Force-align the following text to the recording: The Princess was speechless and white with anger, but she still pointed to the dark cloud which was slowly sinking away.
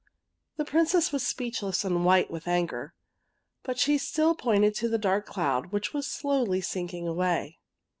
The 0.57 0.65
Princess 0.65 1.11
was 1.11 1.21
speechless 1.27 1.85
and 1.85 2.03
white 2.03 2.31
with 2.31 2.47
anger, 2.47 2.95
but 3.61 3.77
she 3.77 3.99
still 3.99 4.33
pointed 4.33 4.73
to 4.77 4.89
the 4.89 4.97
dark 4.97 5.27
cloud 5.27 5.67
which 5.71 5.93
was 5.93 6.07
slowly 6.07 6.59
sinking 6.59 7.07
away. 7.07 7.59